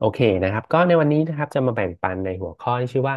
[0.00, 3.16] โอเคนะครับ ก็ในวันนี้นะครับจะมาแบ่งปันในหัวข้อที่ชื่อว่า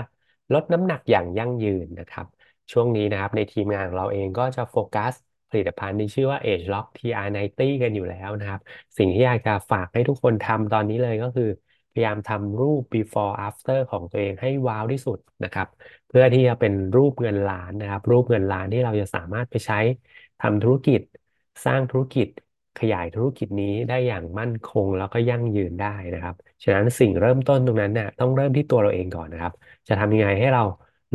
[0.53, 2.25] ลดน้ำหนักอย่างยั่งยืนนะครับ
[2.71, 5.13] ช่วงนี้นะครับในทีมงานของเราเองก็จะโฟกัส
[5.49, 8.59] ผลิตภัณฑ์ที่ชื่อว่า AgeLock TR90 กันอยู่แล้วนะครับ
[8.97, 11.43] สิ่งที่อยากจะฝากให้ทุกคนทำตอนนี้เลยก็คือ
[11.91, 15.67] พยายามทำรูป before after ของตัวเองให้ว้าวที่สุดนะครับ
[16.07, 19.75] เพื่อที่จะเป็นรูปเงินล้านนะครับ รูปเงินล้านที่เราจะสามารถไปใช้
[20.39, 21.01] ทำธุรกิจ
[21.65, 22.27] สร้างธุรกิจ
[22.77, 29.53] ขยายธุรกิจนี้ได้อย่างมั่นคงแล้วก็ยั่งยืนได้นะครับ ฉะนั้นสิ่งเริ่มต้นตรงนั้นเนี่ยต้องเริ่มที่ตัวเราเองก่อนนะครับ
[29.87, 30.61] จะทำยังไงให้เรา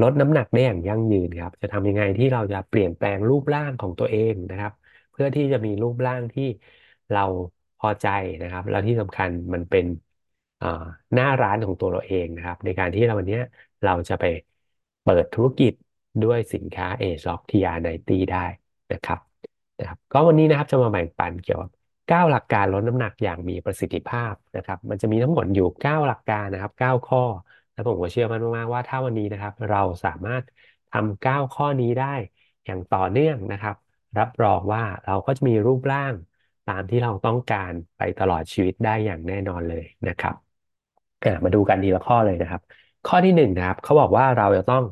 [0.01, 4.73] ลดน้ำหนักได้อย่างยั่งยืนครับ จะทำยังไงที่เราจะเปลี่ยนแปลงรูปร่างของตัวเองนะครับ
[5.11, 6.45] เพื่อที่จะมีรูปร่างที่
[7.11, 7.21] เรา
[7.79, 8.07] พอใจ
[8.43, 9.87] นะครับ แล้วที่สำคัญมันเป็น
[11.15, 13.39] หน้าร้านของตัวเราเองนะครับ ในการที่เราวันนี้
[13.83, 14.25] เราจะไป
[15.03, 15.73] เปิดธุรกิจ
[16.23, 18.39] ด้วยสินค้า ASOC TR90 ได้
[18.91, 19.19] นะครับ
[19.79, 21.71] นะครับก็วันนี้นะครับจะมาแบ่งปันเกี่ยวกับ
[22.07, 27.23] 9หลักการลดน้ำหนักอย่างมีประสิทธิภาพนะครับ มันจะมีทั้งหมดอยู่ 9 หลักการนะครับ 9 ข้อ
[27.73, 30.43] และผมก็เชื่อมั่นมากๆว่าถ้าวันนี้นะครับ เราสามารถ
[30.93, 32.15] ทำ9ข้อนี้ได้
[32.65, 33.77] อย่างต่อเนื่องนะครับ
[34.19, 36.15] รับรองว่าเราก็จะมีรูปร่าง
[36.69, 40.35] ตามที่เราต้องการไปตลอดชีวิตได้อย่างแน่นอนเลยนะครับ
[41.45, 42.63] มาดูกันทีละข้อเลยนะครับ
[43.09, 44.85] ข้อที่หนึ่งนะครับเขาบอกว่าเราจะต้อง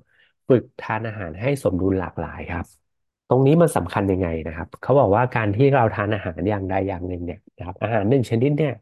[0.49, 2.86] ฝึกทานอาหารให้สมดุลหลากหลายครับ
[3.29, 8.73] ตรงนี้มันสำคัญยังไงนะครับ เขาบอกว่าการที่เราทานอาหารอย่างใดอย่างหนึ่งเนี่ยนะครับอาหารหนึ่งชนิดเนี่ย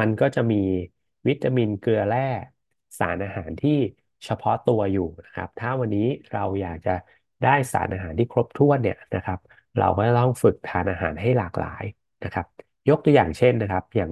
[0.00, 0.56] มันก็จะมี
[1.28, 2.18] วิตามินเกลือแร่
[2.98, 3.70] สารอาหารที่
[4.24, 6.00] เฉพาะตัวอยู่นะครับ ถ้าวันนี้
[6.32, 6.90] เราอยากจะ
[7.42, 9.38] ได้สารอาหารที่ครบถ้วนเนี่ยนะครับ
[9.76, 11.84] เราก็ต้องฝึกทานอาหารให้หลากหลาย
[12.22, 12.46] นะครับ
[12.88, 14.10] ยกตัวอย่างเช่นนะครับ อย่าง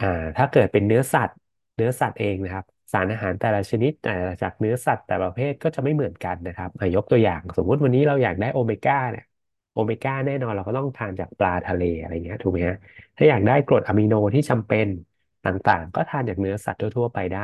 [0.00, 0.06] อ่า
[0.36, 1.36] ถ้าเกิดเป็นเนื้อสัตว์
[1.76, 9.24] เนื้อสัตว์เองนะครับ สารอาหารแต่ละชนิดแต่ละจากเนื้อสัตว์แต่ละประเภทก็จะไม่เหมือนกันนะครับยกตัวอย่างสมมุติวันนี้เราอยากได้โอเมก้าเนี่ย
[9.72, 12.76] โอเมก้าแน่นอนเราก็ต้องทานจากปลาทะเลอะไรเงี้ยถูกไหมฮะ
[13.16, 14.86] ถ้าอยากได้กรดอะมิโนที่จำเป็น
[15.44, 17.40] ต่างๆ ก็ทานจากเนื้อสัตว์ทั่ว ๆ ไปได้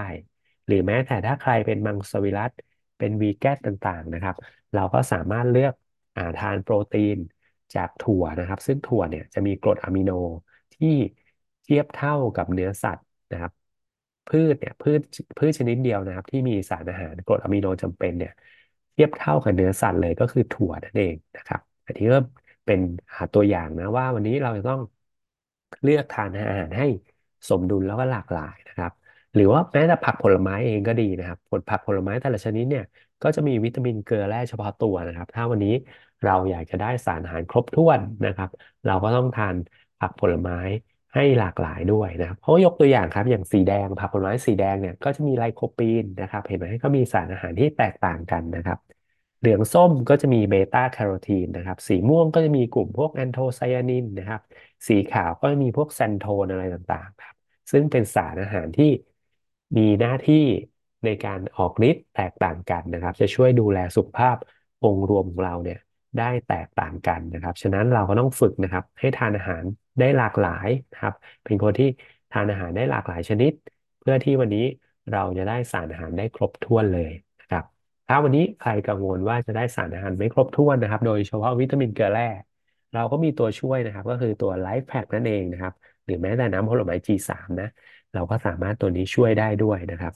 [0.66, 2.54] หรือแม้แต่ถ้าใครเป็นมังสวิรัติ
[2.98, 4.34] เป็นวีแกนต่างๆนะครับ
[4.72, 5.74] เราก็สามารถเลือก
[6.16, 7.16] อาทานโปรตีน
[7.74, 10.10] จากถั่วนะครับ ซึ่งถั่วเนี่ยจะมีกรดอะมิโน
[10.74, 10.88] ที่
[11.62, 13.52] เทียบเท่ากับเนื้อสัตว์นะครับ
[14.26, 15.00] พืชเนี่ยพืช
[15.38, 18.30] พืชชนิดเดียวนะครับ ที่มีสารอาหารกรดอะมิโนจำเป็นเนี่ย
[18.92, 22.16] เทียบเท่ากับเนื้อสัตว์เลยก็คือถั่วนั่นเองนะครับอันนี้ก็
[22.64, 22.80] เป็น
[23.16, 24.80] หาตัวอย่างนะว่าวันนี้เราจะต้อง
[25.82, 26.84] เลือกทานอาหารให้
[27.48, 28.92] สมดุลแล้วก็หลากหลายนะครับ
[29.34, 32.82] หรือว่าแม้แต่ผักผลไม้เองก็ดีนะครับ ผลผักผลไม้แต่ละชนิดเนี่ย
[33.22, 35.70] ก็จะมีวิตามินเกลือแร่เฉพาะตัวนะครับ ถ้าวันนี้
[36.22, 38.48] เราอยากจะได้สารอาหารครบถ้วนนะครับ
[38.84, 39.56] เราก็ต้องทาน
[39.98, 40.56] ผักผลไม้
[41.14, 48.78] ให้หลากหลายด้วยนะครับเพราะยกตัวอย่างครับอย่างสีแดงผักผลไม้สีแดงเนี่ยก็จะมีไลโคปีนนะครับ เห็นไหมก็มีสารอาหารที่แตกต่างกันนะครับ
[49.38, 54.40] เหลืองส้มก็จะมีเบต้าแคโรทีนนะครับ สีม่วงก็จะมีกลุ่มพวกแอนโทไซยานินนะครับ
[54.88, 57.34] สีขาวก็จะมีพวกแซนโทนอะไรต่างๆครับ
[57.70, 58.90] ซึ่งเป็นสารอาหารที่
[59.76, 60.44] มีหน้าที่
[61.04, 64.36] ในการออกฤทธิ์แตกต่างกันนะครับ จะช่วยดูแลสุขภาพ
[64.82, 65.78] องค์รวมของเราเนี่ย
[66.18, 69.64] ได้แตกต่างกันนะครับ ฉะนั้นเราก็ต้องฝึกนะครับ ให้ทานอาหาร
[69.98, 71.86] ได้หลากหลายนะครับ เป็นคนที่
[72.30, 73.52] ทานอาหารได้หลากหลายชนิด
[73.98, 74.60] เพื่อที่วันนี้
[75.10, 77.10] เราจะได้สารอาหารได้ครบถ้วนเลย
[77.40, 77.64] นะครับ
[78.06, 82.22] ถ้าวันนี้ใครกังวลว่าจะได้สารอาหารไม่ครบถ้วนนะครับ โดยเฉพาะวิตามินเกลือแร่
[82.92, 85.72] เราก็มีตัวช่วยนะครับ ก็คือตัว Life Pack นั่นเองนะครับ
[86.04, 87.66] หรือแม้แต่น้ำผลไม้ G3 นะ
[88.12, 90.12] เราก็สามารถตัวนี้ช่วยได้ด้วยนะครับ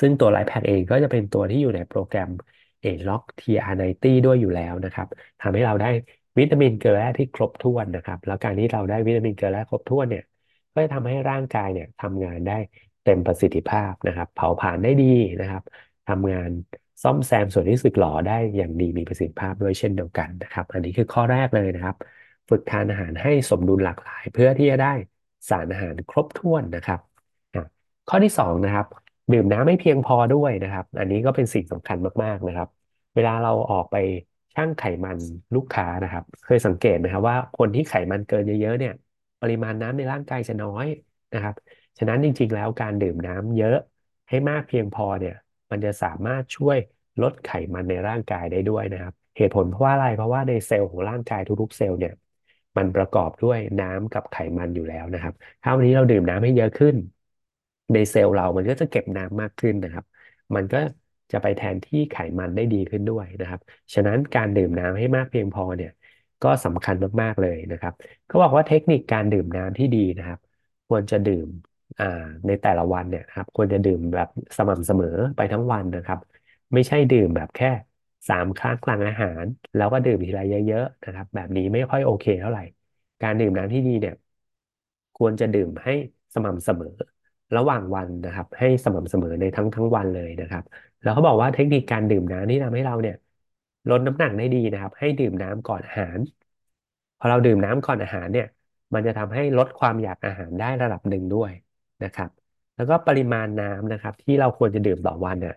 [0.00, 2.30] ซึ่งตัว Life Pack เองก็จะเป็นตัวที่อยู่ในโปรแกรม
[2.82, 5.06] AgeLock TR90 ด้วยอยู่แล้วนะครับ
[5.40, 5.86] ทำให้เราได้
[6.38, 10.22] วิตามินเกลือแร่ที่ครบถ้วนนะครับ แล้วการที่เราได้วิตามินเกลือแร่ครบถ้วนเนี่ย
[10.72, 12.52] ก็จะทำให้ร่างกายเนี่ยทำงานได้
[13.02, 15.04] เต็มประสิทธิภาพนะครับ เผาผลาญได้ดี
[15.40, 15.62] นะครับ
[16.06, 16.50] ทำงาน
[17.02, 21.96] ซ่อมแซมส่วนที่สึกหรอได้อย่างดีมีประสิทธิภาพด้วยเช่นเดียวกันนะครับ อันนี้คือข้อแรกเลยนะครับ
[22.48, 24.88] ฝึกทานอาหารให้สมดุลหลากหลาย เพื่อที่จะได้
[25.48, 27.00] สารอาหารครบถ้วนนะครับ
[28.08, 28.86] ข้อที่สองนะครับ
[29.32, 32.68] ดื่มน้ำไม่เพียงพอด้วยนะครับ อันนี้ก็เป็นสิ่งสำคัญมากๆนะครับ
[33.14, 33.96] เวลาเราออกไป
[34.56, 35.18] ชั่งไขมัน
[35.54, 38.92] ลูกค้านะครับ เคยสังเกตไหมครับว่าคนที่ไขมันเกินเยอะๆเนี่ย
[39.40, 40.86] ปริมาณน้ำในร่างกายจะน้อย
[41.32, 41.54] นะครับ
[41.98, 43.76] ฉะนั้นจริงๆแล้วการดื่มน้ำเยอะ
[44.28, 45.34] ให้มากเพียงพอเนี่ย
[45.70, 46.76] มันจะสามารถช่วย
[47.22, 52.12] ลดไขมันในร่างกายได้ด้วยนะครับ เหตุผลเพราะว่าอะไรเพราะว่าในเซลล์ของร่างกายทุกๆเซลล์เนี่ย
[52.76, 56.96] มันประกอบด้วยน้ำกับไขมันอยู่แล้วนะครับ ถ้าวันนี้เราดื่มน้ำให้เยอะขึ้น
[57.92, 60.04] ในเซลล์เรามันก็จะเก็บน้ำมากขึ้นนะครับ
[60.54, 60.78] มันก็
[61.32, 63.60] จะไปแทนที่ไขมันได้ดีขึ้นด้วยนะครับ
[63.94, 65.90] ฉะนั้นการดื่มน้ำให้มากเพียงพอเนี่ย
[66.42, 67.92] ก็สำคัญมากๆเลยนะครับ
[68.26, 70.38] เขาบอกว่าเทคนิคการดื่มน้ำที่ดีนะครับ
[70.88, 71.48] ควรจะดื่ม
[71.98, 72.04] อ่า
[72.46, 75.06] ในแต่ละวันเนี่ยครับควรจะดื่มแบบสม่ำเสมอ
[75.36, 76.18] ไปทั้งวันนะครับ
[76.74, 77.66] ไม่ใช่ดื่มแบบแค่
[78.28, 79.44] สามครั้งหลังอาหาร
[79.74, 82.60] แล้วก็ดื่มทีไรเยอะๆนะครับ แบบนี้ไม่ค่อยโอเคเท่าไหร่
[83.20, 84.14] การดื่มน้ำที่ดีเนี่ย
[85.16, 85.92] ควรจะดื่มให้
[86.34, 86.86] สม่ำเสมอ
[87.54, 90.62] ระหว่างวันนะครับ ให้สม่ำเสมอในทั้งทั้งวันเลยนะครับ
[91.00, 93.14] แล้วเขาบอกว่าเทคนิคการดื่มน้ำที่ทำให้เราเนี่ย
[93.88, 96.18] ลดน้ำหนักได้ดีนะครับ ให้ดื่มน้ำก่อนอาหาร
[97.18, 98.46] พอเราดื่มน้ำก่อนอาหารเนี่ย
[98.94, 101.52] มันจะทำให้ลดความอยากอาหารได้ระดับหนึ่งด้วย
[102.02, 102.30] นะครับ
[102.74, 105.52] แล้วก็ปริมาณน้ำนะครับ ที่เราควรจะดื่มต่อวันเนี่ย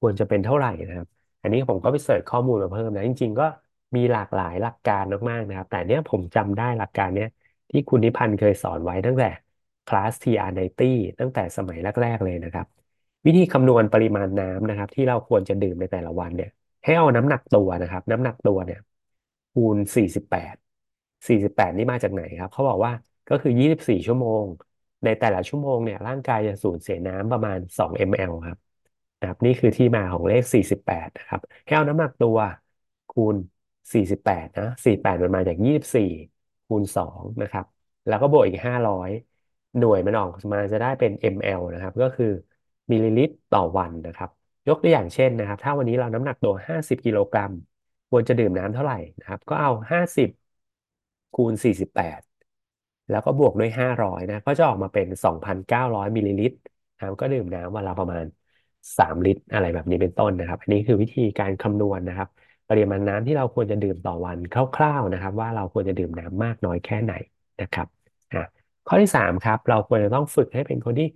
[0.00, 1.06] ควรจะเป็นเท่าไหร่นะครับ
[1.42, 3.44] อันนี้ผมก็ไปเสิร์ชข้อมูลมาเพิ่มนะจริง ๆ ก็
[3.96, 7.26] มีหลากหลายหลักการมากๆนะครับ แต่เนี้ยผมจำได้หลักการเนี้ย
[7.70, 9.26] ที่คุณนิพันธ์เคยสอนไว้ตั้งแต่
[9.86, 10.82] คลาส TR90
[11.20, 12.66] ตั้งแต่สมัยแรก ๆ เลยนะครับ
[13.26, 16.50] วิธีคำนวณปริมาณน้ำนะครับ ที่เราควรจะดื่มในแต่ละวันเนี่ย
[16.84, 18.78] ให้เอาน้ำหนักตัวนะครับ น้ำหนักตัวเนี่ย
[19.52, 20.56] คูณ 48
[21.26, 22.92] 48 นี่มาจากไหนครับ เขาบอกว่า
[23.28, 24.44] ก็คือ 24 ชั่วโมง
[25.04, 28.58] ในแต่ละชั่วโมงเนี่ยร่างกายจะสูญเสียน้ำประมาณ 2 ml ครับ
[29.20, 32.38] นะครับนี่คือที่มาของเลข 48 นะครับให้เอาน้ำหนักตัว
[33.08, 33.36] คูณ
[33.92, 36.02] 48 นะ 48 มันมาจาก 24
[36.66, 37.64] คูณ 2 นะครับ
[38.06, 39.10] แล้วก็บวกอีก 500
[39.78, 42.26] หน่วยมันออกมาจะได้เป็น ml นะครับ ก็คือ
[42.90, 44.30] มิลลิลิตรต่อวันนะครับ
[44.68, 47.52] ยกตัวอย่างเช่นนะครับ ถ้าวันนี้เราน้ำหนักตัว 50 กิโลกรัม
[48.10, 50.28] ควรจะดื่มน้ำเท่าไหร่นะครับ ก็เอา 50
[51.32, 52.20] คูณ 48
[53.08, 56.56] แล้วก็บวกด้วย 500 นะ ก็จะออกมาเป็น 2,900 มิลลิลิตร
[56.94, 58.24] นะครับก็ดื่มน้ำวันละประมาณ
[58.98, 62.28] 3 ลิตร อะไรแบบนี้เป็นต้นนะครับ อันนี้คือวิธีการคำนวณนะครับ
[62.68, 67.12] ปริมาณน้ำที่เราควรจะดื่มต่อวันคร่าว ๆนะครับ ว่าเราควรจะดื่มน้ำมากน้อยแค่ไหน
[67.60, 67.86] นะครับ
[68.32, 68.38] อะ
[68.86, 71.06] ข้อที่สามครับ เราควรจะต้องฝึกให้เป็นคนที่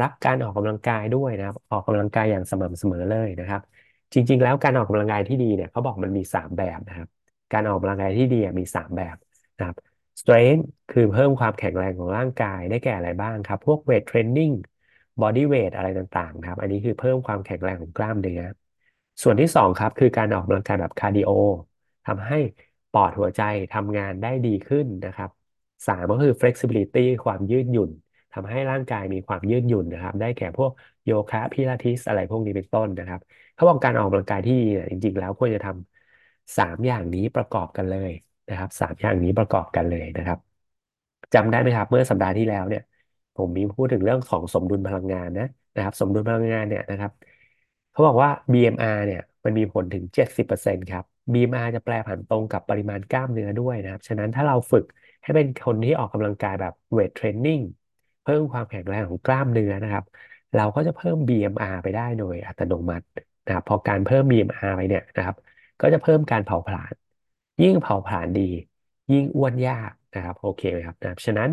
[0.00, 3.60] รักการออกกำลังกายด้วยนะครับ ออกกำลังกายอย่างสม่ำเสมอเลยนะครับ
[4.12, 7.08] จริง ๆ แล้วการออกกำลังกายที่ดีเนี่ยเขาบอกมันมีสามแบบนะครับ
[7.52, 9.16] การออกกำลังกายที่ดีมีสามแบบ
[9.56, 9.76] นะครับ
[10.20, 14.52] strength คือเพิ่มความแข็งแรงของร่างกายได้แก่อะไรบ้างครับ พวก weight training
[15.20, 18.40] body weight อะไรต่างๆนะครับ อันนี้คือเพิ่มความแข็งแรงของกล้ามเนื้อ
[19.22, 21.30] ส่วนที่สองครับคือการออกกำลังกายแบบ cardio
[22.04, 22.36] ทำให้
[22.90, 23.40] ปอดหัวใจ
[23.72, 25.30] ทำงานได้ดีขึ้นนะครับ
[25.86, 27.90] สามก็คือ flexibility ความยืดหยุ่น
[28.32, 30.70] ทำให้ร่างกายมีความยืดหยุ่นนะครับ ได้แก่พวก
[31.04, 33.20] โยคะพิลาทิสอะไรพวกนี้เป็นต้นนะครับ
[33.54, 38.10] เขาบอกการออกกำลังกายที่ดีเนี่ยจริง ๆ แล้วควรจะทำสามอย่างนี้ประกอบกันเลย
[38.48, 40.38] นะครับสามอย่างนี้ประกอบกันเลยนะครับ
[41.34, 42.82] จำได้ไหมครับ เมื่อสัปดาห์ที่แล้วเนี่ย
[43.34, 45.44] ผมมีพูดถึงเรื่องของสมดุลพลังงานนะ
[45.74, 47.12] นะครับ สมดุลพลังงานเนี่ยนะครับ
[47.90, 54.84] เขาบอกว่า BMR เนี่ยมันมีผลถึง 70%ครับ BMR จะแปรผันตรงกับปริมาณกล้ามเนื้อด้วยนะครับ ฉะนั้นถ้าเราฝึก
[55.22, 57.58] ให้เป็นคนที่ออกกำลังกายแบบเวทเทรนนิ่ง
[58.22, 60.04] เพิ่มความแข็งแรงของกล้ามเนื้อนะครับ
[60.54, 63.06] เราก็จะเพิ่ม BMR ไปได้โดยอัตโนมัติ
[63.44, 65.36] นะครับพอการเพิ่ม BMR ไปเนี่ยนะครับ
[65.80, 66.92] ก็จะเพิ่มการเผาผลาญ
[67.60, 68.42] ยิ่งเผาผลาญดี
[69.10, 71.50] ยิ่งอ้วนยากนะครับโอเคไหมครับนะครับฉะนั้น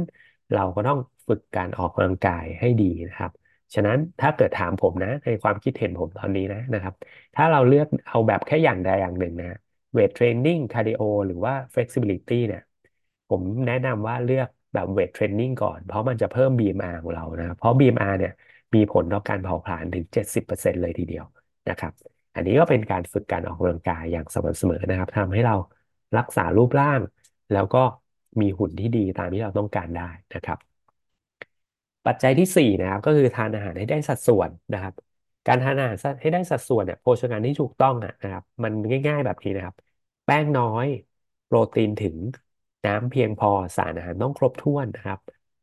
[0.54, 3.32] เราก็ต้องฝึกการออกกำลังกายให้ดีนะครับ
[3.74, 6.94] ฉะนั้นถ้าเกิดถามผมนะในความคิดเห็นผมตอนนี้นะนะครับ
[7.36, 9.58] ถ้าเราเลือกเอาแบบแค่อย่างใดอย่างหนึ่งนะ
[9.94, 12.62] weight training cardio หรือว่า flexibility เนี่ย
[13.30, 18.32] ผมแนะนำว่าเลือกแบบเวทเทรนนิ่งก่อน เพราะมันจะเพิ่ม BMR ของเรานะ เพราะ BMR เนี่ย
[18.76, 21.26] มีผลต่อการเผาผลาญถึง 70%เลยทีเดียว
[21.68, 21.94] นะครับ
[22.34, 25.54] อันนี้ก็เป็นการฝึกการออกกำลังกายอย่างสม่ำเสมอนะครับทำให้เรา
[26.18, 27.02] รักษารูปร่าง
[27.52, 27.80] แล้วก็
[28.42, 30.04] มีหุ่นที่ดีตามที่เราต้องการได้
[30.34, 30.60] นะครับ
[32.06, 34.94] ปัจจัยที่สี่นะครับก็คือทานอาหารให้ได้สัดส่วนนะครับ
[35.46, 38.74] การทานอาหารให้ได้สัดส่วนเนี่ยโภชนาการที่ถูกต้องอะนะครับ มัน
[39.08, 39.76] ง่าย ๆ แบบนี้นะครับ
[40.26, 40.86] แป้งน้อย
[41.46, 42.18] โปรตีนถึง
[42.86, 45.20] น้ำเพียงพอสารอาหารต้องครบถ้วนนะครับ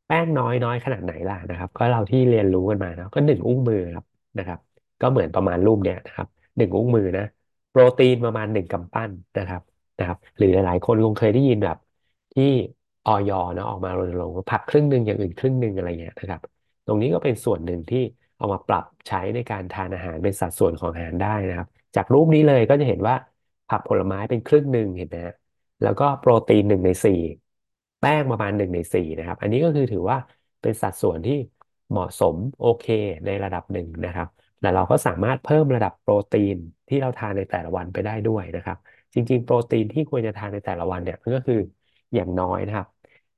[0.06, 4.04] แป้งน้อยน้อยขนาดไหนล่ะนะครับ ก็เราที่เรียนรู้กันมานะก็หนึ่งอุ้งมือครับ
[4.38, 4.58] นะครับ
[5.00, 7.22] ก็เหมือนประมาณรูปเนี้ยนะครับหนึ่งอุ้งมือนะ
[7.70, 9.62] โปรตีนประมาณหนึ่งกำปั้นนะครับ
[9.98, 11.76] นะครับ หรือหลายๆ คนคงเคยได้ยินแบบ
[12.32, 12.44] ที่
[13.04, 16.40] ออยนะออกมารณรงค์ว่าผักครึ่งหนึ่งอย่างอื่นครึ่งหนึ่งอะไรเงี้ยนะครับ
[16.86, 17.98] ตรงนี้ก็เป็นส่วนหนึ่งที่
[18.36, 23.14] เอามาปรับใช้ในการทานอาหารเป็นสัดส่วนของอาหารได้นะครับ จากรูปนี้เลยก็จะเห็นว่า
[23.68, 25.32] ผักผลไม้เป็นครึ่งหนึ่งเห็นไหมฮะ
[25.80, 27.12] แล้วก็โปรตีนหนึ่งในสี่
[28.00, 30.18] แป้งประมาณหนึ่งในสี่นะครับ อันนี้ก็คือถือว่า
[30.62, 31.34] เป็นสัดส่วนที่
[31.90, 32.84] เหมาะสมโอเค
[33.24, 34.28] ในระดับหนึ่งนะครับ
[34.60, 36.56] และเราก็สามารถเพิ่มระดับโปรตีน
[36.88, 38.76] ที่เราทานในแต่ละวันไปได้ด้วยนะครับ
[39.14, 41.56] จริง ๆ โปรตีนที่ควรจะทานในแต่ละวันเนี่ยก็คือ
[42.14, 42.86] อย่างน้อยนะครับ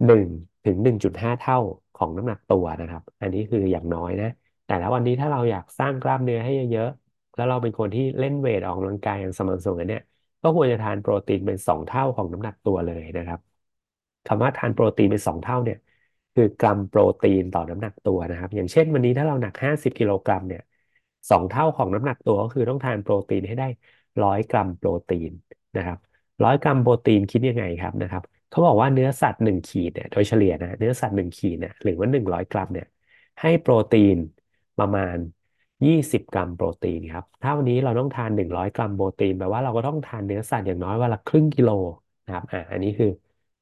[0.05, 0.27] หนึ่ง
[0.65, 1.59] ถึงหนึ่งจุดห้าเท่า
[1.95, 4.27] ของน้ำหนักตัวนะครับ อันนี้คืออย่างน้อยนะ
[4.65, 10.01] แต่แล้ววันนี้ถ้าเราอยากสร้างกล้ามเนื้อให้เยอะๆแล้วเราเป็นคนที่เล่นเวทออกกำลังกายอย่างสม่ำเสมอเนี่ย
[10.43, 13.41] ก็ควรจะทานโปรตีนเป็นสองเท่าของน้ำหนักตัวเลยนะครับ
[14.25, 15.77] คำว่าทานโปรตีนเป็นสองเท่าเนี่ย
[16.35, 20.61] คือกรัมโปรตีนต่อน้ำหนักตัวนะครับ อย่างเช่นวันนี้ถ้าเราหนักห้าสิบกิโลกรัมเนี่ย
[21.31, 23.65] สองเท่าของน้ำหนักตัวก็คือต้องทานโปรตีนให้ได้
[24.23, 25.31] ร้อยกรัมโปรตีน
[25.77, 25.99] นะครับ
[26.45, 32.87] ร้อยกรัมโปรตีนคิดยังไงครับนะครับเขาบอกว่าเนื้อสัตว์หนึ่งขีดเนี่ยโดยเฉลี่ยนะเนื้อสัตว์หนึ่งขีดเนี่ยหรือว่าหนึ่งร้อยกรัมเนี่ย
[33.41, 34.17] ให้โปรตีน
[34.79, 35.17] ประมาณ
[35.87, 41.71] ยี่สิบกรัมโปรตีนครับ ถ้าวันนี้เราต้องทานหนึ่งร้อยกรัมโปรตีนแปลว่าเราก็ต้องทานเนื้อสัตว์อย่างน้อยวันละครึ่งกิโล
[42.25, 43.07] นะครับ อ่า อันนี้คือ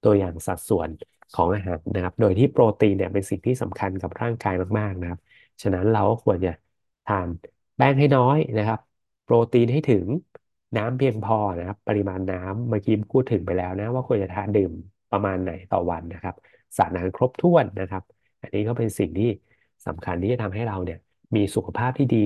[0.03, 0.89] ตัวอย่างสัดส่วน
[1.33, 5.21] ของอาหารนะครับ โดยที่โปรตีนเนี่ยเป็นสิ่งที่สำคัญกับร่างกายมากๆนะครับ
[5.63, 6.51] ฉะนั้นเราก็ควรจะ
[7.05, 7.29] ทาน
[7.77, 8.79] แป้งให้น้อยนะครับ
[9.25, 10.05] โปรตีนให้ถึง
[10.77, 14.73] น้ำเพียงพอนะครับ ปริมาณน้ำเมื่อกี้พูดถึงไปแล้วนะ ว่าควรจะทานดื่ม
[15.11, 16.35] ประมาณไหนต่อวันนะครับ
[16.77, 18.03] สารอาหารครบถ้วนนะครับ
[18.41, 19.27] อันนี้ก็เป็นสิ่งที่
[19.87, 20.99] สำคัญที่จะทำให้เราเนี่ย
[21.35, 22.19] มีสุขภาพที่ดี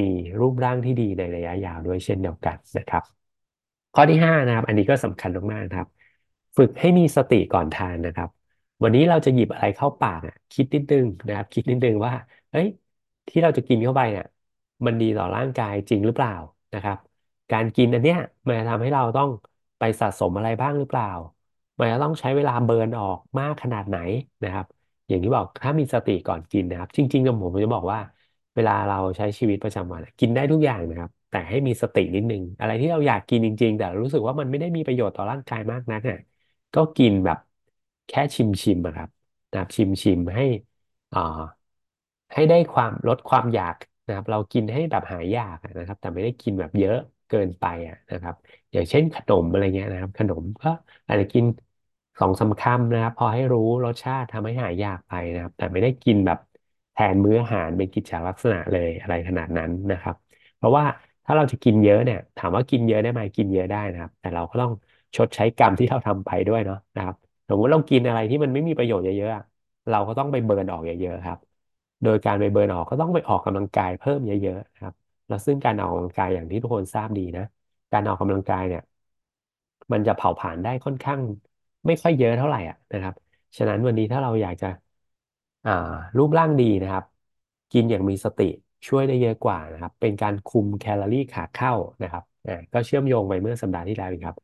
[0.02, 0.04] ี
[0.40, 3.02] รูปร่างที่ดีในระยะยาวด้วยเช่นเดียวกันนะครับ
[3.94, 5.86] ข้อที่ห้านะครับ อันนี้ก็สำคัญมากๆครับ
[6.56, 8.28] ฝึกให้มีสติก่อนทานนะครับ
[8.82, 12.12] วันนี้เราจะหยิบอะไรเข้าปากอะคิดนิดนึงนะครับ คิดนิดนึงว่า
[12.50, 12.66] เฮ้ย
[13.28, 14.24] ที่เราจะกินเข้าไปเนี่ย
[14.86, 16.32] มันดีต่อร่างกายจริงหรือเปล่า
[16.72, 16.96] นะครับ
[17.50, 19.28] การกินอันเนี้ยมันจะทำให้เราต้อง
[19.78, 21.06] ไปสะสมอะไรบ้างหรือเปล่า
[21.78, 23.96] มันจะต้องใช้เวลาเบิร์นออกมากขนาดไหน
[24.42, 24.66] นะครับ
[25.08, 27.98] อย่างที่บอกถ้ามีสติก่อนกินนะครับ จริงๆผมจะบอกว่า
[28.54, 36.16] เวลาเราใช้ชีวิตประจำวันอะกินได้ทุกอย่างนะครับ แต่ให้มีสตินิดนึง อะไรที่เราอยากกินจริง ๆ แต่รู้สึกว่ามันไม่ได้มีประโยชน์ต่อร่างกายมากนักอะ
[36.74, 37.38] ก็กินแบบ
[38.06, 39.08] แค่ชิมชิมอะครับ
[39.50, 40.42] นะครับชิมชิมให้
[41.12, 41.18] อ่า
[42.34, 43.76] ให้ได้ความลดความอยาก
[44.06, 46.96] นะครับ เรากินให้แบบหายอยากอะนะครับ แต่ไม่ได้กินแบบเยอะ
[47.28, 48.34] เกินไปอะนะครับ
[48.72, 50.68] อย่างเช่นขนมอะไรเงี้ยนะครับ ขนมก็
[51.06, 51.44] อาจจะกิน
[52.18, 56.38] สองสามคำนะครับ พอให้รู้รสชาติทำให้หายอยากไปนะครับ แต่ไม่ได้กินแบบ
[57.00, 60.14] ทนมื้ออาหารเป็นกิจลักษณะเลยอะไรขนาดนั้นนะครับ
[60.56, 60.84] เพราะว่า
[61.24, 64.70] ถ้าเราจะกินเยอะเนี่ย ถามว่ากินเยอะได้ไหมกินเยอะได้นะครับ แต่เราก็ต้อง
[65.16, 67.16] ชดใช้กรรมที่เราทำไปด้วยเนาะนะครับ
[67.48, 71.38] สมมติเรากินอะไรที่มันไม่มีประโยชน์เยอะๆเราก็ต้องไปเบิร์นออกเยอะๆครับ
[72.02, 74.94] โดยการไปเบิร์นออกก็ต้องไปออกกำลังกายเพิ่มเยอะๆนะครับ
[75.28, 77.42] แล้วซึ่งการออกกำลังกายอย่างที่ทุกคนทราบดีนะ
[77.92, 78.80] การออกกำลังกายเนี่ย
[79.92, 81.20] มันจะเผาผลาญได้ค่อนข้าง
[81.86, 83.14] ไม่ค่อยเยอะเท่าไหร่อะนะครับ
[83.56, 84.66] ฉะนั้นวันนี้ถ้าเราอยากจะ
[85.64, 85.70] อ่า
[86.18, 87.04] รูปร่างดีนะครับ
[87.72, 88.44] กินอย่างมีสติ
[88.86, 94.36] ช่วยได้เยอะกว่านะครับ เป็นการคุมแคลอรี่ขาเข้านะครับอ่าก็เชื่อมโยงไปเมื่อสัปดาห์ที่แล้วอีกครับ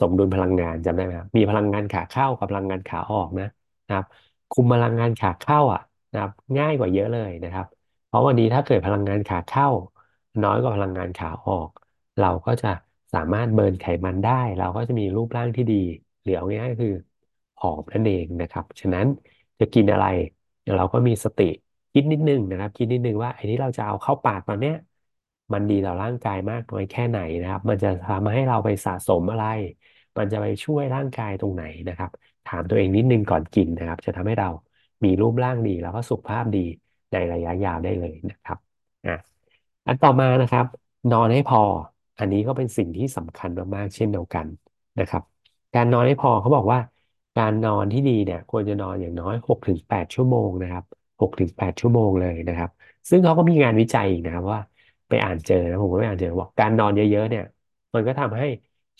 [0.00, 3.44] สมดุลพลังงานจำได้ไหมครับมีพลังงานขาเข้ากับพลังงานขาออกนะ
[3.86, 4.04] นะครับ
[4.50, 5.80] คุมพลังงานขาเข้าอะ
[6.12, 7.66] นะครับ ง่ายกว่าเยอะเลยนะครับ
[8.06, 9.66] เพราะวันนี้ถ้าเกิดพลังงานขาเข้า
[10.42, 11.70] น้อยกว่าพลังงานขาออก
[12.18, 12.68] เราก็จะ
[13.12, 15.74] สามารถเบิร์นไขมันได้ เราก็จะมีรูปร่างที่ดี
[16.22, 16.92] หรือเอาง่ายๆก็คือ
[17.54, 19.06] ผอมนั่นเองนะครับ ฉะนั้น
[19.60, 20.04] จะกินอะไร
[20.64, 21.44] เดี๋ยวเราก็มีสติ
[21.92, 24.74] คิดนิดนึงนะครับ คิดนิดนึงว่าไอ้ที่เราจะเอาเข้าปากตอนเนี้ย
[25.52, 29.44] มันดีต่อร่างกายมากน้อยแค่ไหนนะครับ มันจะทำให้เราไปสะสมอะไร
[30.18, 32.10] มันจะไปช่วยร่างกายตรงไหนนะครับ
[32.44, 34.48] ถามตัวเองนิดนึงก่อนกินนะครับ จะทำให้เรา
[35.04, 36.58] มีรูปร่างดีแล้วก็สุขภาพดี
[37.12, 38.58] ในระยะยาวได้เลยนะครับ
[39.04, 39.12] อะ
[39.86, 40.66] อันต่อมานะครับ
[41.10, 41.60] นอนให้พอ
[42.18, 44.46] อันนี้ก็เป็นสิ่งที่สำคัญมากๆเช่นเดียวกัน
[44.98, 45.22] นะครับ
[45.74, 46.78] การนอนให้พอเขาบอกว่า
[47.36, 50.84] การนอนที่ดีเนี่ย ควรจะนอนอย่างน้อยหกถึงแปดชั่วโมงนะครับ
[51.20, 52.70] หกถึงแปดชั่วโมงเลยนะครับ
[53.08, 54.60] ซึ่งเขาก็มีงานวิจัยอีกนะครับว่า
[55.08, 57.42] ไปอ่านเจอนะผมก็ไปอ่านเจอบอกการนอนเยอะๆเนี่ย
[57.94, 58.44] มันก็ทำให้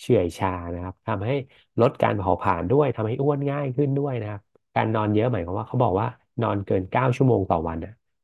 [0.01, 1.33] เฉื่อยชานะครับทำให้
[1.81, 4.41] ลดการเผาผลาญด้วยทำให้อ้วนง่ายขึ้นด้วยนะครับ
[4.75, 6.07] การนอนเยอะหมายความว่าเขาบอกว่า
[6.43, 7.79] นอนเกินเก้าชั่วโมงต่อวัน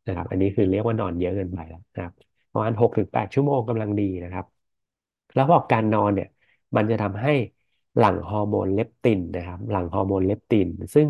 [0.07, 2.13] นะครับ อันนี้คือเรียกว่านอนเยอะเกินไปแล้วนะครับ
[2.53, 4.45] ประมาณหกถึงแปดชั่วโมงกำลังดีนะครับ
[5.35, 6.27] แล้วบอกการนอนเนี่ย
[6.77, 7.31] มันจะทำให้
[7.99, 11.09] หลั่งฮอร์โมนเลปตินนะครับ หลั่งฮอร์โมนเลปติน ซึ่ง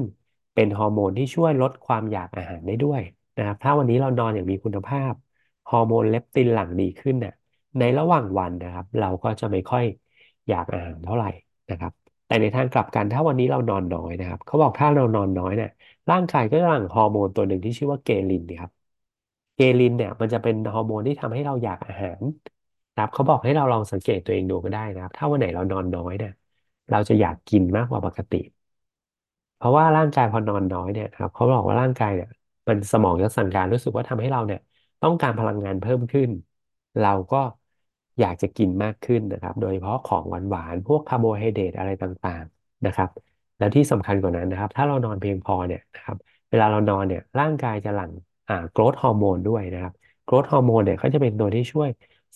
[0.54, 3.00] เป็นฮอร์โมนที่ช่วยลดความอยากอาหารได้ด้วย
[3.36, 5.12] นะครับ ถ้าวันนี้เรานอนอย่างมีคุณภาพ
[5.68, 7.32] ฮอร์โมนเลปตินหลั่งดีขึ้นเนี่ย
[7.78, 9.84] ในระหว่างวันนะครับ เราก็จะไม่ค่อย
[10.48, 11.26] อยากอาหารเท่าไหร่
[11.70, 11.92] นะครับ
[12.26, 15.68] แต่ในทางกลับกันถ้าวันนี้เรานอนน้อยนะครับ เขาบอกถ้าเรานอนน้อยเนี่ย
[16.10, 18.70] ร่างกายก็จะหลั่งฮอร์โมนตัวหนึ่งที่ชื่อว่าเกลินนะครับ
[19.54, 22.22] เกลินเนี่ยมันจะเป็นฮอร์โมนที่ทำให้เราอยากอาหาร
[22.94, 26.30] ครับเขาบอกให้เราลองสังเกตตัวเองดูก็ได้นะครับ ถ้าวันไหนเรานอนน้อยเนี่ย
[26.90, 28.36] เราจะอยากกินมากกว่าปกติ
[29.56, 32.28] เพราะว่าร่างกายพอนอนน้อยเนี่ยครับเขาบอกว่าร่างกายเนี่ย
[32.68, 34.58] มันสมองจะสั่งการรู้สึกว่าทำให้เราเนี่ย
[35.02, 36.30] ต้องการพลังงานเพิ่มขึ้น
[36.98, 37.36] เราก็
[38.18, 43.08] อยากจะกินมากขึ้นนะครับ โดยเฉพาะของหวานๆพวกคาร์โบไฮเดรตอะไรต่างๆนะครับ
[43.58, 46.16] แล้วที่สำคัญกว่านั้นนะครับ ถ้าเรานอนเพียงพอเนี่ยนะครับ
[46.50, 48.10] เวลาเรานอนเนี่ยร่างกายจะหลั่ง
[48.48, 49.92] อ่า growth hormone ด้วยนะครับ
[50.24, 51.88] growth hormone เนี่ยเขาจะเป็นตัวที่ช่วย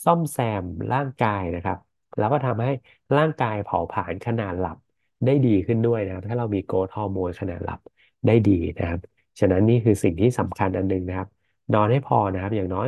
[0.05, 1.79] ซ่อมแซมร่างกายนะครับ
[2.17, 2.71] แล้วก็ทำให้
[3.17, 4.77] ร่างกายเผาผลาญขนาดหลับ
[5.25, 7.81] ได้ดีขึ้นด้วยนะครับ ถ้าเรามีโกรทฮอร์โมนขนาดหลับ
[8.27, 9.01] ได้ดีนะครับ
[9.41, 11.29] ฉะนั้นนี่คือสิ่งที่สำคัญอันหนึ่งนะครับ
[11.73, 12.87] นอนให้พอนะครับ อย่างน้อย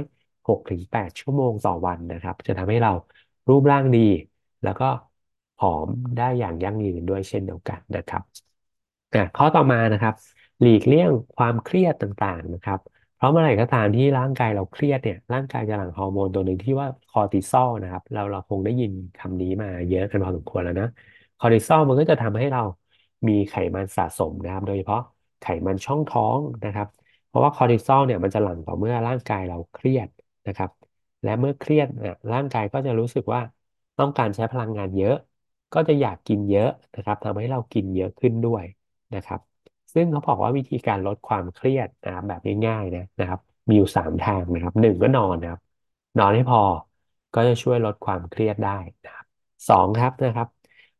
[0.49, 2.90] หกถึงแปดชั่วโมงต่อวันนะครับ จะทำให้เรา
[3.49, 3.99] รูปร่างดี
[4.62, 4.85] แล้วก็
[5.56, 8.23] ผอมได้อย่างยั่งยืนด้วยเช่นเดียวกันนะครับ
[9.14, 10.14] อะข้อต่อมานะครับ
[10.61, 12.80] หลีกเลี่ยงความเครียดต่างๆนะครับ
[13.16, 20.87] เพราะเมื่อไหร่ก็ตามที่ร่างกายเราเครียดเนี่ย ร่างกายจะหลั่งฮอร์โมนตัวหนึ่งที่ว่าคอร์ติซอลนะครับ เราเราคงได้ยินคำนี้มาเยอะกันพอสมควรแล้วนะ
[21.38, 22.61] คอร์ติซอลมันก็จะทำให้เรา
[23.28, 25.00] มีไขมันสะสมนะครับ โดยเฉพาะ
[25.40, 26.88] ไขมันช่องท้องนะครับ
[27.26, 30.08] เพราะว่าคอร์ติซอลเนี่ยมันจะหลั่งต่อเมื่อร่างกายเราเครียด
[30.46, 30.70] นะครับ
[31.23, 33.40] และเมื่อเครียดเนี่ยร่างกายก็จะรู้สึกว่า
[33.99, 35.14] ต้องการใช้พลังงานเยอะ
[35.73, 38.64] ก็จะอยากกินเยอะนะครับทำให้เรากินเยอะขึ้นด้วย
[39.14, 39.40] นะครับ
[39.96, 45.60] ซึ่งเขาบอกว่าวิธีการลดความเครียดนะครับแบบง่ายๆนะนะครับ มีอยู่สามทางนะครับหนึ่งก็นอนนะครับ
[46.18, 46.60] นอนให้พอ
[47.34, 48.70] ก็จะช่วยลดความเครียดได้
[49.04, 49.26] นะครับ
[49.68, 50.48] สองครับนะครับ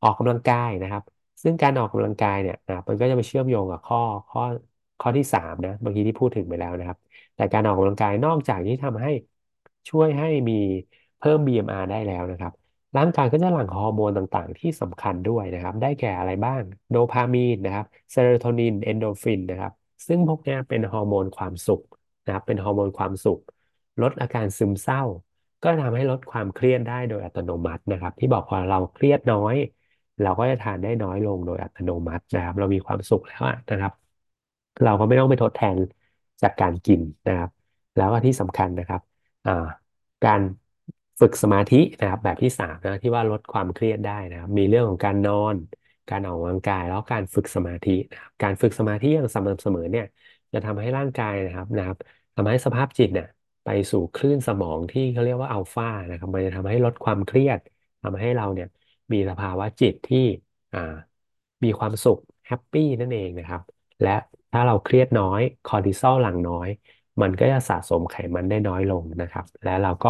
[0.03, 1.03] ออกกำลังกายนะครับ
[1.43, 3.99] ซึ่งการออกกำลังกายเนี่ยนะครับมันก็จะไปเชื่อมโยงกับข้อ
[4.31, 4.41] ข้อ
[5.01, 6.99] ข้อที่สามนะเมื่อกี้ที่พูดถึงไปแล้วนะครับ
[7.35, 9.11] แต่การออกกำลังกายนอกจากที่ทำให้
[9.89, 10.53] ช่วยให้มี
[11.19, 12.53] เพิ่ม BMR ได้แล้วนะครับ
[12.97, 19.73] ร่างกายก็จะหลั่งฮอร์โมนต่างๆ ที่สำคัญด้วยนะครับ ได้แก่อะไรบ้าง โดพามีนนะครับเซโรโทนินเอนโดฟินนะครับ
[20.07, 21.81] ซึ่งพวกนี้เป็นฮอร์โมนความสุข
[22.25, 23.39] นะครับ เป็นฮอร์โมนความสุข
[24.03, 25.03] ลดอาการซึมเศร้า
[25.63, 29.55] ก็ทำให้ลดความเครียดได้โดยอัตโนมัตินะครับ ที่บอกพอเราเครียดน้อย
[30.23, 33.93] เราก็จะทานได้น้อยลงโดยอัตโนมัตินะครับ เรามีความสุขแล้วนะครับ
[34.85, 35.77] เราก็ไม่ต้องไปทดแทน
[36.43, 37.51] จากการกินนะครับ
[37.97, 39.01] แล้วก็ที่สำคัญนะครับ
[40.25, 40.41] การ
[41.21, 45.57] ฝึกสมาธินะครับ แบบที่สามนะที่ว่าลดความเครียดได้นะครับ มีเรื่องของการนอน
[46.09, 50.05] การออกกำลังกาย แล้วการฝึกสมาธินะครับการฝึกสมาธิอย่างสม่ำเสมอเนี่ย
[50.53, 51.97] จะทำให้ร่างกายนะครับนะครับ
[52.35, 53.27] ทำให้สภาพจิตเนี่ย
[53.65, 57.59] ไปสู่คลื่นสมองที่เขาเรียกว่าอัลฟานะครับ มันจะทำให้ลดความเครียด
[58.03, 58.67] ทำให้เราเนี่ย
[59.13, 60.19] มีสภาวะจิตที่
[60.73, 60.79] อ่า
[61.65, 63.61] มีความสุขแฮปปี้นั่นเองนะครับ
[64.01, 64.11] และ
[64.51, 66.69] ถ้าเราเครียดน้อยคอร์ติซอลหลั่งน้อย
[67.23, 70.09] มันก็จะสะสมไขมันได้น้อยลงนะครับ และเราก็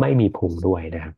[0.00, 1.14] ไม่มีพุงด้วยนะครับ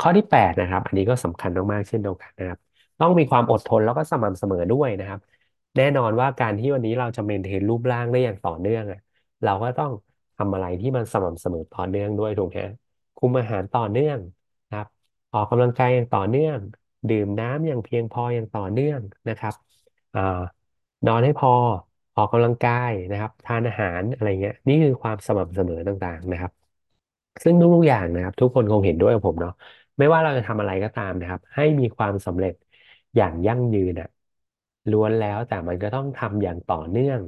[0.00, 2.58] ข้อที่แปดนะครับ อันนี้ก็สำคัญมากๆเช่นเดียวกันนะครับ
[3.00, 5.20] ต้องมีความอดทนแล้วก็สม่ำเสมอด้วยนะครับ
[5.76, 8.98] แน่นอนว่าการที่วันนี้เราจะเมนเทนรูปร่างได้อย่างต่อเนื่องอะ
[9.42, 9.90] เราก็ต้อง
[10.36, 12.60] ทำอะไรที่มันสม่ำเสมอต่อเนื่องด้วยถูกไหม
[13.16, 14.18] คุมอาหารต่อเนื่อง
[14.68, 14.86] นะครับ
[15.32, 16.58] ออกกำลังกายอย่างต่อเนื่อง
[17.08, 19.54] ดื่มน้ำอย่างเพียงพออย่างต่อเนื่องนะครับ
[20.14, 20.20] อ่า
[21.06, 21.50] นอนให้พอ
[22.16, 26.52] ออกกำลังกายนะครับ ทานอาหารอะไรเงี้ยนี่คือความสม่ำเสมอต่างๆนะครับ
[27.44, 29.52] ซึ่งทุกๆอย่างนะครับ ทุกคนคงเห็นด้วยกับผมเนาะ
[29.98, 32.54] ไม่ว่าเราจะทำอะไรก็ตามนะครับ ให้มีความสำเร็จ
[33.16, 34.08] อย่างยั่งยืนอะ
[34.90, 37.20] ล้วนแล้วแต่มันก็ต้องทำอย่างต่อเนื่อง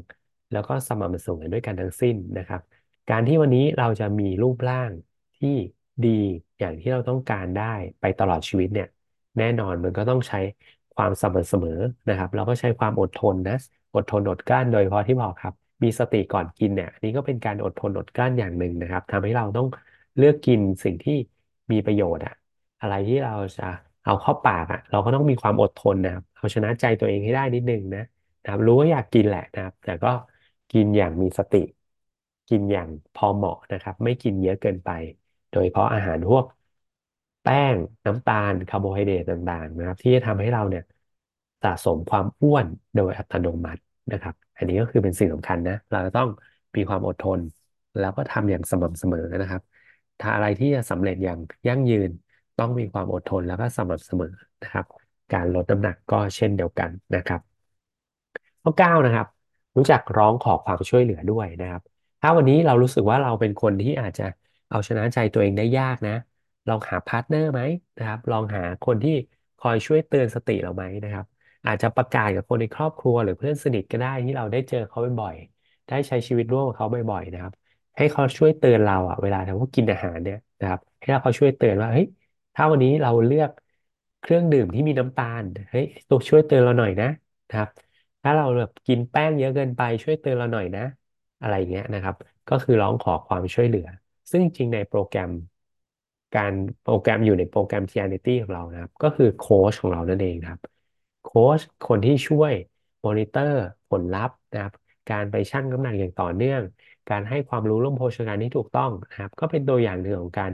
[0.50, 2.60] แล้วก็สม่ำเสมอด้วยกันทั้งสิ้นนะครับ
[3.08, 4.92] การที่วันนี้เราจะมีรูปร่าง
[5.36, 5.48] ที่
[6.02, 6.08] ดี
[6.58, 7.64] อย่างที่เราต้องการได้
[8.00, 8.86] ไปตลอดชีวิตเนี่ย
[9.38, 10.38] แน่นอนมันก็ต้องใช้
[10.94, 11.70] ความสม่ำเสมอ
[12.08, 13.54] นะครับแล้วก็ใช้ความอดทนนะ
[13.94, 19.66] อดทนอดกลั้นโดยเฉพาะที่บอกครับ มีสติก่อนกินเนี่ยอันนี้ก็เป็นการอดทนอดกลั้นอย่างหนึ่งนะครับทำให้เราต้อง
[20.16, 21.12] เลือกกินสิ่งที่
[21.72, 22.32] มีประโยชน์อะ
[22.80, 23.62] อะไรที่เราจะ
[24.04, 28.00] เอาเข้าปากอะเราก็ต้องมีความอดทนนะครับเอาชนะใจตัวเองให้ได้นิดนึงนะ
[28.42, 30.08] นะครับรู้ว่าอยากกินแหละนะครับ แต่ก็
[30.70, 31.58] กินอย่างมีสติ
[32.48, 34.88] กินอย่างพอเหมาะนะครับ ไม่กินเยอะเกินไป
[35.50, 36.44] โดยเฉพาะอาหารพวก
[37.42, 40.82] แป้งน้ำตาลคาร์โบไฮเดรตต่างๆนะครับ ที่จะทำให้เราเนี่ย
[41.62, 46.28] สะสมความอ้วนโดยอัตโนมัตินะครับ อันนี้ก็คือเป็นสิ่งสำคัญนะ เราจะต้อง
[46.76, 47.40] มีความอดทน
[47.96, 49.62] แล้วก็ทำอย่างสม่ำเสมอนะครับ
[50.18, 52.10] ถ้าอะไรที่จะสำเร็จอย่างยั่งยืน
[52.56, 54.26] ต้องมีความอดทนแล้วก็สม่ำเสมอ
[54.62, 54.86] นะครับ
[55.32, 57.40] การลดน้ำหนักก็เช่นเดียวกันนะครับ
[58.62, 59.26] ข้อเก้านะครับ
[59.76, 61.82] รู้จักร้องขอความช่วยเหลือด้วยนะครับ
[62.20, 64.24] ถ้าวันนี้เรารู้สึกว่าเราเป็นคนที่อาจจะ
[64.70, 66.12] เอาชนะใจตัวเองได้ยากนะ
[66.68, 67.60] ลองหา partner ไหม
[67.98, 69.12] นะครับ ลองหาคนที่
[69.58, 71.26] คอยช่วยเตือนสติเราไหมนะครับ
[71.66, 77.52] อาจจะประกาศกับคนในครอบครัวหรือเพื่อนสนิทก็ได้ที่เราได้เจอเขาบ่อยๆได้ใช้ชีวิตร่วมกับเขาบ่อยๆนะครับ
[77.96, 82.06] ให้เขาช่วยเตือนเราอะเวลาเรากินอาหารเนี่ยนะครับ ให้เขาช่วยเตือนว่าเฮ้ย
[82.54, 83.50] ถ้าวันนี้เราเลือก
[84.20, 87.06] เครื่องดื่มที่มีน้ำตาลเฮ้ยตัวช่วยเตือนเราหน่อยนะ
[87.48, 87.68] นะครับ
[88.22, 90.82] ถ้าเราแบบกินแป้งเยอะเกินไปช่วยเตือนเราหน่อยนะ
[91.40, 92.14] อะไรอย่างเงี้ยนะครับ
[92.48, 93.86] ก็คือร้องขอความช่วยเหลือ
[94.30, 95.30] ซึ่งจริงในโปรแกรม
[96.34, 96.52] การ
[96.82, 100.58] โปรแกรมอยู่ในโปรแกรม Tianity ของเรานะครับ ก็คือโค้ชของเรานั่นเองครับ
[101.20, 102.52] โค้ชคนที่ช่วย
[103.04, 103.56] มอนิเตอร์
[103.88, 104.72] ผลลัพธ์นะครับ
[105.08, 106.62] การไปชั่งน้ำหนักอย่างต่อเนื่อง
[107.08, 110.52] การให้ความรู้เรื่องโภชนาการที่ถูกต้องนะครับ ก็เป็นตัวอย่างหนึ่งของการ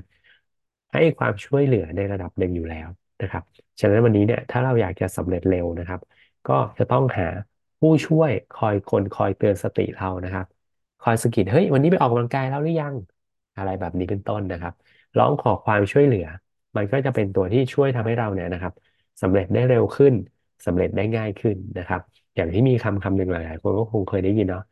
[0.93, 2.89] ให้ความช่วยเหลือในระดับหนึ่งอยู่แล้ว
[3.21, 3.43] นะครับ
[3.81, 6.01] ฉะนั้นวันนี้เนี่ยถ้าเราอยากจะสำเร็จเร็วนะครับ
[6.47, 7.25] ก็จะต้องหา
[7.81, 10.47] ผู้ช่วยคอยคนคอยเตือนสติเรานะครับ
[11.01, 12.95] คอยสะกิดเฮ้ยวันนี้ไปออกกำลังกายแล้วหรือยัง
[13.57, 14.75] อะไรแบบนี้เป็นต้นนะครับ
[15.17, 16.25] ร้องขอความช่วยเหลือ
[16.77, 18.73] มันก็จะเป็นตัวที่ช่วยทำให้เราเนี่ยนะครับ
[19.23, 20.15] สำเร็จได้เร็วขึ้น
[20.67, 22.01] สำเร็จได้ง่ายขึ้นนะครับ
[22.37, 24.63] อย่างที่มีคำคำหนึ่งหลายๆคนก็คงเคยได้ยินเนาะ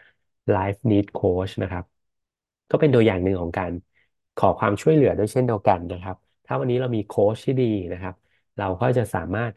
[0.57, 1.85] Life Need Coach นะครับ
[2.71, 3.73] ก็เป็นตัวอย่างหนึ่งของการ
[4.37, 8.15] ขอความช่วยเหลือด้วยเช่นเดียวกันนะครับ ถ้าวันนี้เรามีโค้ชที่ดีนะครับ
[8.57, 9.55] เราก็จะสามารถ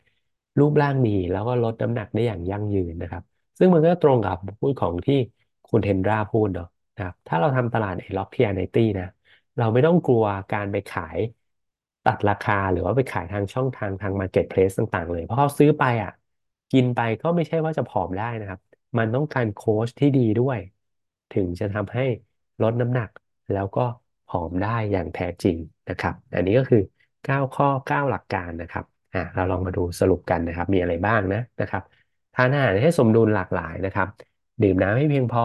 [0.60, 3.24] รูปร่างดีแล้วก็ลดน้ำหนักได้อย่างยั่งยืนนะครับ
[3.58, 5.16] ซึ่งมันก็ตรงกับพูดของที่
[5.66, 9.06] คุณเทนดราพูดเนาะนะครับ ถ้าเราทำตลาดไอ้ล็อกเทียไนตี้นะ
[9.58, 11.18] เราไม่ต้องกลัวการไปขาย
[12.04, 16.10] ตัดราคาหรือว่าไปขายทางช่องทางทางมาร์เก็ตเพลสต่าง ๆ เลย เพราะเขาซื้อไปอะ
[16.72, 18.60] กินไปก็ไม่ใช่ว่าจะผอมได้นะครับ
[18.98, 20.58] มันต้องการโค้ชที่ดีด้วย
[21.32, 22.02] ถึงจะทำให้
[22.62, 23.10] ลดน้ำหนัก
[23.52, 23.82] แล้วก็
[24.26, 26.80] ผอมได้อย่างแท้จริงนะครับ อันนี้ก็คือ
[27.24, 31.84] 9 ข้อ 9 หลักการนะครับอ่าเราลองมาดูสรุปกันนะครับ มีอะไรบ้างนะนะครับ
[32.34, 34.08] ทานอาหารให้สมดุลหลากหลายนะครับ
[34.62, 35.44] ดื่มน้ำให้เพียงพอ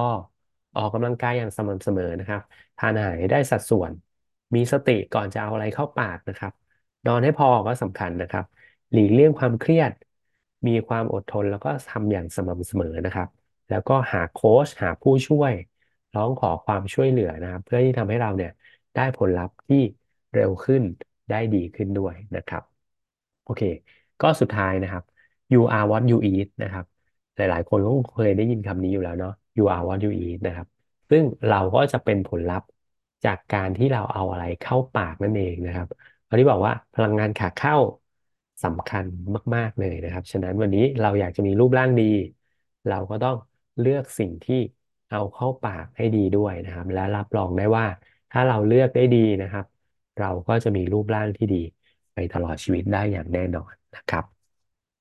[0.75, 2.43] ออกกำลังกายอย่างสม่ำเสมอนะครับ
[2.79, 3.93] ทานอาหารให้ได้สัดส่วน
[4.55, 6.53] มีสติก่อนจะเอาอะไรเข้าปากนะครับ
[7.07, 8.45] นอนให้พอก็สำคัญนะครับ
[8.93, 9.93] หลีกเลี่ยงความเครียด
[10.67, 13.29] มีความอดทนแล้วก็ทำอย่างสม่ำเสมอนะครับ
[13.69, 15.53] แล้วก็หาโค้ชหาผู้ช่วย
[16.17, 18.51] ร้องขอความช่วยเหลือนะครับ เพื่อที่ทำให้เราเนี่ย
[18.95, 19.83] ได้ผลลัพธ์ที่
[20.35, 20.83] เร็วขึ้น
[21.31, 22.63] ได้ดีขึ้นด้วยนะครับ
[23.45, 23.63] โอเค
[24.23, 25.05] ก็สุดท้ายนะครับ
[25.53, 26.85] you are what you eat นะครับ
[27.37, 30.67] หลาย ๆ คนก็เคยได้ยินคำนี้อยู่แล้วเนาะ you are what you eat นะครับ
[31.11, 32.69] ซึ่งเราก็จะเป็นผลลัพธ์
[33.25, 35.89] จากการที่เราเอาอะไรเข้าปากนั่นเองนะครับ
[36.25, 37.77] เราที่บอกว่าพลังงานขาเข้า
[38.65, 39.05] สำคัญ
[39.55, 42.05] มาก ๆ เลยนะครับ ฉะนั้นวันนี้เราอยากจะมีรูปร่างดี
[42.87, 43.37] เราก็ต้อง
[43.81, 44.57] เลือกสิ่งที่
[45.09, 47.85] เอาเข้าปากให้ดีด้วยนะครับ และรับรองได้ว่า
[48.31, 49.65] ถ้าเราเลือกได้ดีนะครับ
[50.19, 51.57] เราก็จะมีรูปร่างที่ดี
[52.15, 54.25] ไปตลอดชีวิตได้อย่างแน่นอนนะครับ